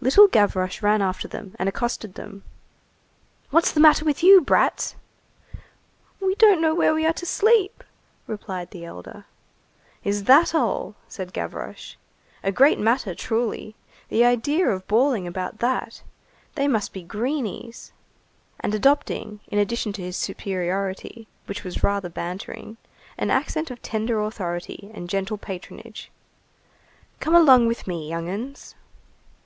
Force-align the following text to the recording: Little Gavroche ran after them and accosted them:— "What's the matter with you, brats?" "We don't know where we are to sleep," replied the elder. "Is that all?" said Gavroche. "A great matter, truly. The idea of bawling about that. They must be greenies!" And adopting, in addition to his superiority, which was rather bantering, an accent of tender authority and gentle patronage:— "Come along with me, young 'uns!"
Little 0.00 0.28
Gavroche 0.28 0.80
ran 0.80 1.02
after 1.02 1.28
them 1.28 1.54
and 1.58 1.68
accosted 1.68 2.14
them:— 2.14 2.42
"What's 3.50 3.70
the 3.70 3.80
matter 3.80 4.02
with 4.02 4.22
you, 4.22 4.40
brats?" 4.40 4.96
"We 6.20 6.34
don't 6.36 6.62
know 6.62 6.74
where 6.74 6.94
we 6.94 7.04
are 7.04 7.12
to 7.12 7.26
sleep," 7.26 7.84
replied 8.26 8.70
the 8.70 8.86
elder. 8.86 9.26
"Is 10.02 10.24
that 10.24 10.54
all?" 10.54 10.94
said 11.06 11.34
Gavroche. 11.34 11.96
"A 12.42 12.50
great 12.50 12.78
matter, 12.78 13.14
truly. 13.14 13.76
The 14.08 14.24
idea 14.24 14.70
of 14.70 14.88
bawling 14.88 15.26
about 15.26 15.58
that. 15.58 16.00
They 16.54 16.66
must 16.66 16.94
be 16.94 17.02
greenies!" 17.02 17.92
And 18.60 18.74
adopting, 18.74 19.40
in 19.48 19.58
addition 19.58 19.92
to 19.92 20.02
his 20.02 20.16
superiority, 20.16 21.28
which 21.44 21.62
was 21.62 21.82
rather 21.84 22.08
bantering, 22.08 22.78
an 23.18 23.30
accent 23.30 23.70
of 23.70 23.82
tender 23.82 24.18
authority 24.22 24.90
and 24.94 25.10
gentle 25.10 25.36
patronage:— 25.36 26.10
"Come 27.20 27.34
along 27.34 27.66
with 27.66 27.86
me, 27.86 28.08
young 28.08 28.30
'uns!" 28.30 28.74